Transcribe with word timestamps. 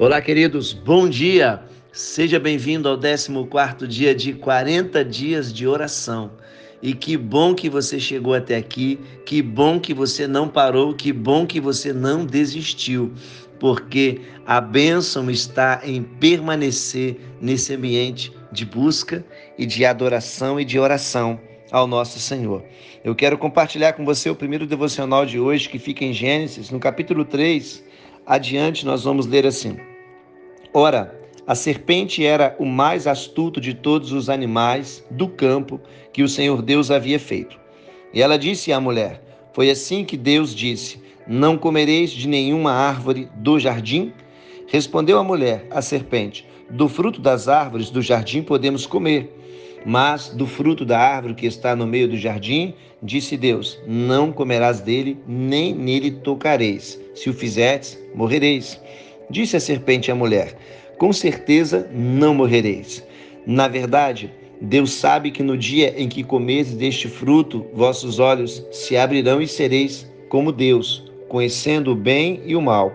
Olá, 0.00 0.18
queridos, 0.22 0.72
bom 0.72 1.06
dia. 1.06 1.62
Seja 1.92 2.40
bem-vindo 2.40 2.88
ao 2.88 2.98
14 2.98 3.86
dia 3.86 4.14
de 4.14 4.32
40 4.32 5.04
dias 5.04 5.52
de 5.52 5.66
oração. 5.66 6.30
E 6.80 6.94
que 6.94 7.18
bom 7.18 7.54
que 7.54 7.68
você 7.68 8.00
chegou 8.00 8.32
até 8.32 8.56
aqui, 8.56 8.98
que 9.26 9.42
bom 9.42 9.78
que 9.78 9.92
você 9.92 10.26
não 10.26 10.48
parou, 10.48 10.94
que 10.94 11.12
bom 11.12 11.46
que 11.46 11.60
você 11.60 11.92
não 11.92 12.24
desistiu, 12.24 13.12
porque 13.58 14.22
a 14.46 14.58
bênção 14.58 15.30
está 15.30 15.82
em 15.84 16.02
permanecer 16.02 17.20
nesse 17.38 17.74
ambiente 17.74 18.32
de 18.50 18.64
busca 18.64 19.22
e 19.58 19.66
de 19.66 19.84
adoração 19.84 20.58
e 20.58 20.64
de 20.64 20.78
oração 20.78 21.38
ao 21.70 21.86
nosso 21.86 22.18
Senhor. 22.18 22.64
Eu 23.04 23.14
quero 23.14 23.36
compartilhar 23.36 23.92
com 23.92 24.06
você 24.06 24.30
o 24.30 24.34
primeiro 24.34 24.66
devocional 24.66 25.26
de 25.26 25.38
hoje, 25.38 25.68
que 25.68 25.78
fica 25.78 26.06
em 26.06 26.14
Gênesis, 26.14 26.70
no 26.70 26.80
capítulo 26.80 27.22
3. 27.22 27.84
Adiante, 28.24 28.86
nós 28.86 29.04
vamos 29.04 29.26
ler 29.26 29.46
assim. 29.46 29.89
Ora, 30.72 31.18
a 31.48 31.56
serpente 31.56 32.24
era 32.24 32.54
o 32.56 32.64
mais 32.64 33.08
astuto 33.08 33.60
de 33.60 33.74
todos 33.74 34.12
os 34.12 34.30
animais 34.30 35.04
do 35.10 35.26
campo 35.26 35.80
que 36.12 36.22
o 36.22 36.28
Senhor 36.28 36.62
Deus 36.62 36.92
havia 36.92 37.18
feito. 37.18 37.58
E 38.14 38.22
ela 38.22 38.38
disse 38.38 38.72
à 38.72 38.80
mulher: 38.80 39.20
Foi 39.52 39.68
assim 39.68 40.04
que 40.04 40.16
Deus 40.16 40.54
disse: 40.54 41.02
Não 41.26 41.58
comereis 41.58 42.10
de 42.10 42.28
nenhuma 42.28 42.70
árvore 42.70 43.28
do 43.34 43.58
jardim? 43.58 44.12
Respondeu 44.68 45.18
a 45.18 45.24
mulher, 45.24 45.66
a 45.72 45.82
serpente: 45.82 46.46
Do 46.70 46.88
fruto 46.88 47.20
das 47.20 47.48
árvores 47.48 47.90
do 47.90 48.00
jardim 48.00 48.40
podemos 48.40 48.86
comer. 48.86 49.36
Mas 49.84 50.28
do 50.28 50.46
fruto 50.46 50.84
da 50.84 51.00
árvore 51.00 51.34
que 51.34 51.46
está 51.46 51.74
no 51.74 51.86
meio 51.86 52.06
do 52.06 52.16
jardim, 52.16 52.74
disse 53.02 53.36
Deus: 53.36 53.76
Não 53.88 54.30
comerás 54.30 54.80
dele, 54.80 55.18
nem 55.26 55.74
nele 55.74 56.12
tocareis. 56.12 57.00
Se 57.12 57.28
o 57.28 57.34
fizerdes, 57.34 57.98
morrereis. 58.14 58.80
Disse 59.30 59.56
a 59.56 59.60
serpente 59.60 60.10
à 60.10 60.14
mulher: 60.14 60.56
Com 60.98 61.12
certeza 61.12 61.88
não 61.92 62.34
morrereis. 62.34 63.06
Na 63.46 63.68
verdade, 63.68 64.30
Deus 64.60 64.92
sabe 64.92 65.30
que 65.30 65.42
no 65.42 65.56
dia 65.56 65.94
em 65.96 66.08
que 66.08 66.22
comeres 66.22 66.74
deste 66.74 67.08
fruto, 67.08 67.64
vossos 67.72 68.18
olhos 68.18 68.66
se 68.70 68.96
abrirão 68.96 69.40
e 69.40 69.46
sereis 69.46 70.10
como 70.28 70.52
Deus, 70.52 71.10
conhecendo 71.28 71.92
o 71.92 71.96
bem 71.96 72.42
e 72.44 72.54
o 72.54 72.60
mal. 72.60 72.92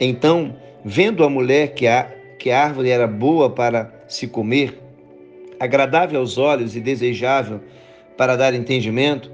Então, 0.00 0.56
vendo 0.84 1.22
a 1.22 1.30
mulher 1.30 1.74
que 1.74 1.86
a, 1.86 2.10
que 2.38 2.50
a 2.50 2.64
árvore 2.64 2.90
era 2.90 3.06
boa 3.06 3.48
para 3.48 4.04
se 4.08 4.26
comer, 4.26 4.80
agradável 5.60 6.18
aos 6.18 6.36
olhos 6.36 6.74
e 6.74 6.80
desejável 6.80 7.60
para 8.16 8.36
dar 8.36 8.54
entendimento, 8.54 9.30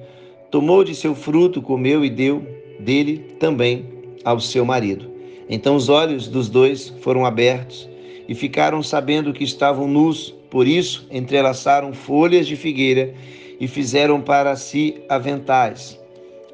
tomou 0.50 0.84
de 0.84 0.94
seu 0.94 1.14
fruto, 1.14 1.62
comeu 1.62 2.04
e 2.04 2.10
deu 2.10 2.44
dele 2.78 3.34
também 3.38 3.86
ao 4.24 4.38
seu 4.38 4.64
marido. 4.64 5.09
Então 5.50 5.74
os 5.74 5.88
olhos 5.88 6.28
dos 6.28 6.48
dois 6.48 6.90
foram 7.00 7.26
abertos 7.26 7.88
e 8.28 8.34
ficaram 8.36 8.84
sabendo 8.84 9.32
que 9.32 9.42
estavam 9.42 9.88
nus, 9.88 10.32
por 10.48 10.66
isso 10.68 11.08
entrelaçaram 11.10 11.92
folhas 11.92 12.46
de 12.46 12.54
figueira 12.54 13.12
e 13.58 13.66
fizeram 13.66 14.20
para 14.20 14.54
si 14.54 15.02
aventais. 15.08 16.00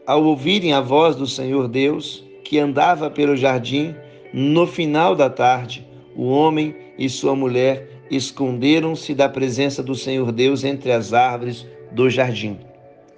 Ao 0.07 0.25
ouvirem 0.25 0.73
a 0.73 0.81
voz 0.81 1.15
do 1.15 1.27
Senhor 1.27 1.69
Deus, 1.69 2.25
que 2.43 2.59
andava 2.59 3.11
pelo 3.11 3.37
jardim, 3.37 3.95
no 4.33 4.67
final 4.67 5.15
da 5.15 5.29
tarde, 5.29 5.87
o 6.17 6.29
homem 6.29 6.75
e 6.99 7.11
sua 7.11 7.37
mulher 7.37 7.91
esconderam-se 8.11 9.15
da 9.15 9.29
presença 9.29 9.83
do 9.83 9.95
Senhor 9.95 10.33
Deus 10.33 10.65
entre 10.65 10.91
as 10.91 11.13
árvores 11.13 11.67
do 11.93 12.09
jardim. 12.09 12.59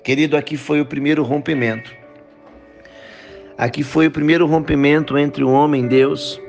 Querido, 0.03 0.37
aqui 0.37 0.57
foi 0.57 0.81
o 0.81 0.87
primeiro 0.87 1.23
rompimento. 1.23 1.95
Aqui 3.59 3.83
foi 3.83 4.07
o 4.07 4.11
primeiro 4.11 4.47
rompimento 4.47 5.19
entre 5.19 5.43
o 5.43 5.51
homem 5.51 5.85
e 5.85 5.89
Deus. 5.89 6.41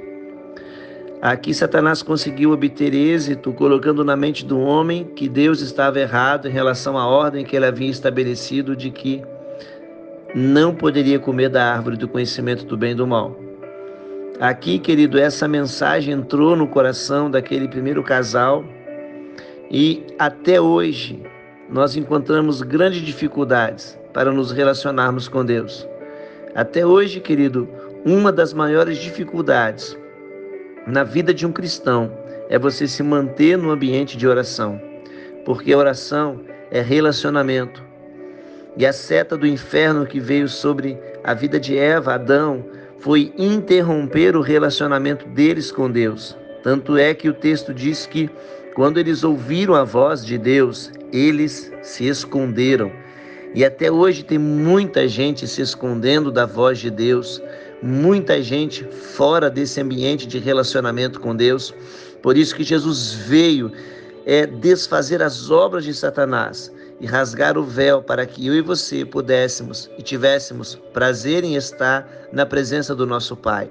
Aqui 1.20 1.56
Satanás 1.56 2.04
conseguiu 2.04 2.52
obter 2.52 2.94
êxito 2.94 3.52
colocando 3.52 4.06
na 4.06 4.16
mente 4.16 4.46
do 4.46 4.60
homem 4.60 5.06
que 5.16 5.28
Deus 5.28 5.60
estava 5.60 6.00
errado 6.00 6.48
em 6.48 6.52
relação 6.52 7.00
à 7.00 7.08
ordem 7.08 7.44
que 7.44 7.56
ele 7.56 7.66
havia 7.66 7.90
estabelecido 7.90 8.76
de 8.76 8.92
que 8.92 9.24
não 10.36 10.76
poderia 10.76 11.18
comer 11.18 11.50
da 11.50 11.74
árvore 11.74 11.98
do 11.98 12.08
conhecimento 12.08 12.64
do 12.64 12.78
bem 12.78 12.92
e 12.92 12.96
do 12.96 13.08
mal. 13.08 13.36
Aqui, 14.40 14.78
querido, 14.78 15.18
essa 15.18 15.48
mensagem 15.48 16.14
entrou 16.14 16.56
no 16.56 16.68
coração 16.68 17.30
daquele 17.30 17.68
primeiro 17.68 18.04
casal 18.04 18.64
e 19.72 20.06
até 20.20 20.62
hoje 20.62 21.20
nós 21.68 21.96
encontramos 21.96 22.62
grandes 22.62 23.02
dificuldades 23.02 24.00
para 24.14 24.32
nos 24.32 24.52
relacionarmos 24.52 25.28
com 25.28 25.44
Deus. 25.44 25.90
Até 26.56 26.86
hoje, 26.86 27.20
querido, 27.20 27.70
uma 28.06 28.32
das 28.32 28.54
maiores 28.54 28.98
dificuldades 28.98 29.98
na 30.88 31.04
vida 31.04 31.34
de 31.34 31.46
um 31.46 31.52
cristão 31.52 32.12
é 32.50 32.58
você 32.58 32.88
se 32.88 33.04
manter 33.04 33.58
no 33.58 33.70
ambiente 33.70 34.18
de 34.18 34.28
oração, 34.28 34.82
porque 35.46 35.76
oração 35.76 36.42
é 36.72 36.82
relacionamento. 36.82 37.84
E 38.76 38.86
a 38.86 38.94
seta 38.94 39.38
do 39.38 39.46
inferno 39.46 40.06
que 40.06 40.20
veio 40.20 40.48
sobre 40.48 40.98
a 41.24 41.34
vida 41.34 41.60
de 41.60 41.78
Eva, 41.78 42.16
Adão, 42.16 42.66
foi 43.00 43.32
interromper 43.38 44.36
o 44.36 44.42
relacionamento 44.42 45.28
deles 45.28 45.72
com 45.72 45.90
Deus. 45.90 46.38
Tanto 46.64 46.98
é 46.98 47.14
que 47.14 47.30
o 47.30 47.34
texto 47.34 47.74
diz 47.74 48.06
que 48.06 48.30
quando 48.74 48.98
eles 49.00 49.24
ouviram 49.24 49.76
a 49.76 49.84
voz 49.84 50.26
de 50.26 50.38
Deus, 50.38 50.92
eles 51.12 51.72
se 51.82 52.08
esconderam. 52.08 52.92
E 53.54 53.66
até 53.66 53.92
hoje 53.92 54.24
tem 54.24 54.38
muita 54.38 55.08
gente 55.08 55.48
se 55.48 55.62
escondendo 55.62 56.32
da 56.32 56.46
voz 56.46 56.78
de 56.78 56.92
Deus, 56.92 57.42
muita 57.82 58.42
gente 58.44 58.84
fora 58.84 59.50
desse 59.50 59.82
ambiente 59.82 60.28
de 60.28 60.38
relacionamento 60.38 61.20
com 61.20 61.36
Deus. 61.36 61.74
Por 62.22 62.38
isso 62.38 62.56
que 62.56 62.64
Jesus 62.64 63.14
veio 63.14 63.72
é, 64.26 64.46
desfazer 64.46 65.22
as 65.24 65.50
obras 65.50 65.84
de 65.84 65.94
Satanás 65.94 66.72
e 67.00 67.08
rasgar 67.08 67.58
o 67.58 67.64
véu 67.64 68.04
para 68.04 68.26
que 68.26 68.46
eu 68.46 68.54
e 68.54 68.62
você 68.62 69.06
pudéssemos 69.06 69.90
e 69.98 70.04
tivéssemos 70.04 70.76
prazer 70.94 71.44
em 71.44 71.56
estar 71.56 72.08
na 72.32 72.46
presença 72.46 72.94
do 72.94 73.08
nosso 73.08 73.36
Pai. 73.36 73.70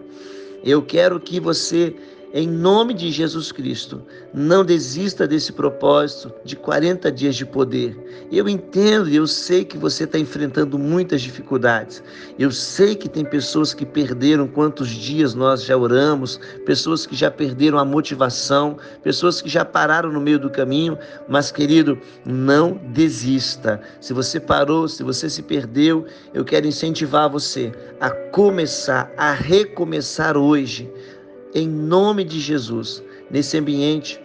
Eu 0.64 0.82
quero 0.82 1.20
que 1.20 1.38
você 1.38 1.94
em 2.32 2.46
nome 2.46 2.92
de 2.92 3.10
Jesus 3.10 3.50
Cristo, 3.50 4.02
não 4.34 4.64
desista 4.64 5.26
desse 5.26 5.52
propósito 5.52 6.32
de 6.44 6.56
40 6.56 7.10
dias 7.10 7.34
de 7.34 7.46
poder. 7.46 7.96
Eu 8.30 8.48
entendo 8.48 9.08
e 9.08 9.16
eu 9.16 9.26
sei 9.26 9.64
que 9.64 9.78
você 9.78 10.04
está 10.04 10.18
enfrentando 10.18 10.78
muitas 10.78 11.22
dificuldades. 11.22 12.02
Eu 12.38 12.50
sei 12.50 12.94
que 12.94 13.08
tem 13.08 13.24
pessoas 13.24 13.72
que 13.72 13.86
perderam 13.86 14.46
quantos 14.46 14.88
dias 14.90 15.34
nós 15.34 15.64
já 15.64 15.76
oramos, 15.76 16.38
pessoas 16.66 17.06
que 17.06 17.16
já 17.16 17.30
perderam 17.30 17.78
a 17.78 17.84
motivação, 17.84 18.76
pessoas 19.02 19.40
que 19.40 19.48
já 19.48 19.64
pararam 19.64 20.12
no 20.12 20.20
meio 20.20 20.38
do 20.38 20.50
caminho. 20.50 20.98
Mas, 21.28 21.50
querido, 21.50 21.98
não 22.26 22.72
desista. 22.92 23.80
Se 24.00 24.12
você 24.12 24.38
parou, 24.38 24.86
se 24.86 25.02
você 25.02 25.30
se 25.30 25.42
perdeu, 25.42 26.04
eu 26.34 26.44
quero 26.44 26.66
incentivar 26.66 27.30
você 27.30 27.72
a 28.00 28.10
começar, 28.10 29.10
a 29.16 29.32
recomeçar 29.32 30.36
hoje 30.36 30.90
em 31.54 31.68
nome 31.68 32.24
de 32.24 32.40
Jesus, 32.40 33.02
nesse 33.30 33.56
ambiente 33.56 34.20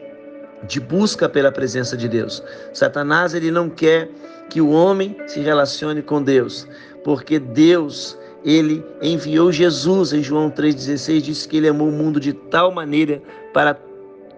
de 0.68 0.80
busca 0.80 1.28
pela 1.28 1.52
presença 1.52 1.98
de 1.98 2.08
Deus. 2.08 2.44
Satanás 2.74 3.34
ele 3.34 3.52
não 3.52 3.70
quer 3.70 4.10
que 4.50 4.62
o 4.62 4.70
homem 4.70 5.16
se 5.28 5.40
relacione 5.40 6.02
com 6.02 6.22
Deus, 6.22 6.68
porque 7.04 7.40
Deus 7.40 8.18
ele 8.46 8.84
enviou 9.02 9.52
Jesus 9.52 10.14
em 10.14 10.22
João 10.22 10.50
3:16 10.50 11.22
disse 11.22 11.48
que 11.48 11.58
ele 11.58 11.68
amou 11.70 11.90
o 11.90 11.92
mundo 11.92 12.20
de 12.20 12.34
tal 12.34 12.72
maneira 12.72 13.22
para 13.54 13.78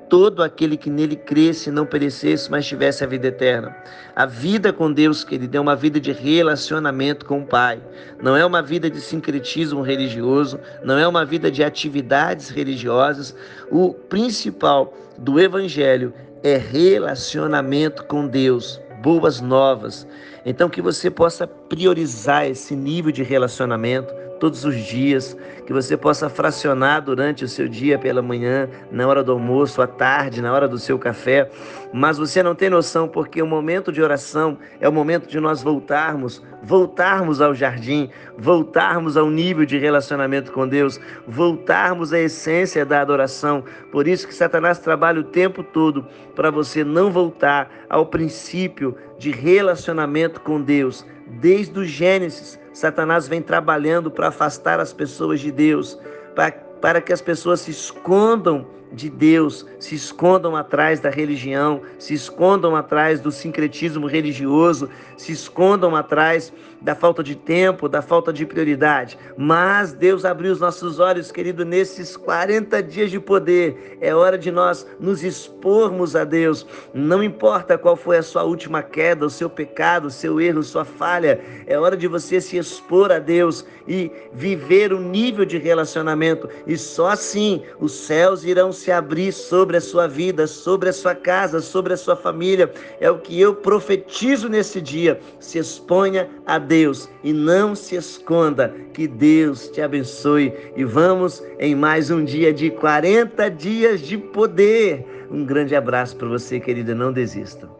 todo 0.09 0.43
aquele 0.43 0.77
que 0.77 0.89
nele 0.89 1.15
cresce 1.15 1.71
não 1.71 1.85
perecesse, 1.85 2.49
mas 2.49 2.65
tivesse 2.65 3.03
a 3.03 3.07
vida 3.07 3.27
eterna. 3.27 3.75
A 4.15 4.25
vida 4.25 4.71
com 4.71 4.91
Deus, 4.91 5.23
querido, 5.23 5.57
é 5.57 5.59
uma 5.59 5.75
vida 5.75 5.99
de 5.99 6.11
relacionamento 6.11 7.25
com 7.25 7.39
o 7.39 7.45
Pai. 7.45 7.81
Não 8.21 8.35
é 8.35 8.45
uma 8.45 8.61
vida 8.61 8.89
de 8.89 9.01
sincretismo 9.01 9.81
religioso, 9.81 10.59
não 10.83 10.97
é 10.97 11.07
uma 11.07 11.25
vida 11.25 11.51
de 11.51 11.63
atividades 11.63 12.49
religiosas. 12.49 13.35
O 13.69 13.93
principal 13.93 14.93
do 15.17 15.39
Evangelho 15.39 16.13
é 16.43 16.57
relacionamento 16.57 18.03
com 18.05 18.27
Deus, 18.27 18.79
boas 19.01 19.41
novas. 19.41 20.07
Então, 20.45 20.69
que 20.69 20.81
você 20.81 21.09
possa 21.09 21.47
priorizar 21.47 22.45
esse 22.45 22.75
nível 22.75 23.11
de 23.11 23.23
relacionamento 23.23 24.13
todos 24.39 24.65
os 24.65 24.75
dias, 24.75 25.35
que 25.65 25.73
você 25.73 25.97
possa 25.97 26.29
fracionar 26.29 27.01
durante 27.01 27.43
o 27.43 27.47
seu 27.47 27.67
dia 27.67 27.97
pela 27.97 28.21
manhã, 28.21 28.69
na 28.91 29.07
hora 29.07 29.23
do 29.23 29.31
almoço, 29.31 29.81
à 29.81 29.87
tarde, 29.87 30.41
na 30.41 30.53
hora 30.53 30.67
do 30.67 30.77
seu 30.77 30.99
café, 30.99 31.49
mas 31.93 32.17
você 32.17 32.43
não 32.43 32.53
tem 32.53 32.69
noção 32.69 33.07
porque 33.07 33.41
o 33.41 33.47
momento 33.47 33.91
de 33.91 34.01
oração 34.01 34.57
é 34.79 34.87
o 34.87 34.91
momento 34.91 35.27
de 35.27 35.39
nós 35.39 35.63
voltarmos, 35.63 36.43
voltarmos 36.61 37.41
ao 37.41 37.55
jardim, 37.55 38.09
voltarmos 38.37 39.15
ao 39.17 39.29
nível 39.29 39.65
de 39.65 39.77
relacionamento 39.77 40.51
com 40.51 40.67
Deus, 40.67 40.99
voltarmos 41.27 42.11
à 42.11 42.19
essência 42.19 42.85
da 42.85 43.01
adoração. 43.01 43.63
Por 43.91 44.07
isso 44.07 44.27
que 44.27 44.35
Satanás 44.35 44.79
trabalha 44.79 45.21
o 45.21 45.23
tempo 45.23 45.63
todo 45.63 46.05
para 46.35 46.51
você 46.51 46.83
não 46.83 47.11
voltar 47.11 47.71
ao 47.89 48.05
princípio 48.05 48.95
de 49.17 49.31
relacionamento 49.31 50.41
com 50.41 50.61
Deus, 50.61 51.05
desde 51.27 51.79
o 51.79 51.85
Gênesis 51.85 52.59
Satanás 52.75 53.27
vem 53.27 53.41
trabalhando 53.41 54.11
para 54.11 54.27
afastar 54.27 54.79
as 54.79 54.91
pessoas 54.93 55.39
de 55.39 55.51
Deus, 55.51 55.97
para 56.35 56.51
para 56.85 57.01
que 57.01 57.11
as 57.11 57.21
pessoas 57.21 57.61
se 57.61 57.71
escondam 57.71 58.67
de 58.95 59.09
Deus, 59.09 59.65
se 59.79 59.93
escondam 59.93 60.55
atrás 60.55 60.99
da 60.99 61.09
religião, 61.09 61.81
se 61.99 62.13
escondam 62.13 62.75
atrás 62.75 63.19
do 63.19 63.31
sincretismo 63.31 64.07
religioso, 64.07 64.89
se 65.17 65.33
escondam 65.33 65.95
atrás 65.95 66.51
da 66.81 66.93
falta 66.93 67.23
de 67.23 67.35
tempo, 67.35 67.89
da 67.89 68.01
falta 68.01 68.31
de 68.31 68.45
prioridade. 68.45 69.17
Mas 69.35 69.91
Deus 69.91 70.23
abriu 70.23 70.53
os 70.53 70.59
nossos 70.59 70.99
olhos, 70.99 71.31
querido, 71.31 71.65
nesses 71.65 72.15
40 72.15 72.81
dias 72.83 73.09
de 73.09 73.19
poder. 73.19 73.97
É 73.99 74.13
hora 74.13 74.37
de 74.37 74.51
nós 74.51 74.85
nos 74.99 75.23
expormos 75.23 76.15
a 76.15 76.23
Deus. 76.23 76.65
Não 76.93 77.23
importa 77.23 77.77
qual 77.77 77.95
foi 77.95 78.17
a 78.17 78.23
sua 78.23 78.43
última 78.43 78.83
queda, 78.83 79.25
o 79.25 79.29
seu 79.31 79.49
pecado, 79.49 80.05
o 80.05 80.11
seu 80.11 80.39
erro, 80.39 80.61
sua 80.61 80.85
falha, 80.85 81.39
é 81.65 81.77
hora 81.77 81.97
de 81.97 82.07
você 82.07 82.39
se 82.39 82.55
expor 82.57 83.11
a 83.11 83.17
Deus 83.17 83.65
e 83.87 84.11
viver 84.31 84.93
um 84.93 85.01
nível 85.01 85.43
de 85.43 85.57
relacionamento. 85.57 86.47
E 86.67 86.77
só 86.77 87.07
assim 87.07 87.63
os 87.79 87.93
céus 87.93 88.43
irão 88.43 88.71
se 88.85 88.91
abrir 88.91 89.31
sobre 89.31 89.77
a 89.77 89.81
sua 89.81 90.07
vida, 90.07 90.45
sobre 90.45 90.89
a 90.89 90.93
sua 90.93 91.15
casa, 91.15 91.59
sobre 91.59 91.93
a 91.93 91.97
sua 91.97 92.15
família. 92.15 92.71
É 92.99 93.09
o 93.09 93.17
que 93.17 93.41
eu 93.41 93.55
profetizo 93.55 94.47
nesse 94.47 94.79
dia. 94.79 95.19
Se 95.39 95.57
exponha 95.57 96.29
a 96.45 96.59
Deus 96.59 97.09
e 97.23 97.33
não 97.33 97.73
se 97.73 97.95
esconda. 97.95 98.75
Que 98.93 99.07
Deus 99.07 99.69
te 99.69 99.81
abençoe 99.81 100.53
e 100.75 100.83
vamos 100.83 101.43
em 101.57 101.73
mais 101.73 102.11
um 102.11 102.23
dia 102.23 102.53
de 102.53 102.69
40 102.69 103.49
dias 103.49 104.01
de 104.01 104.19
poder. 104.19 105.03
Um 105.31 105.43
grande 105.43 105.75
abraço 105.75 106.15
para 106.15 106.27
você, 106.27 106.59
querida. 106.59 106.93
Não 106.93 107.11
desista. 107.11 107.67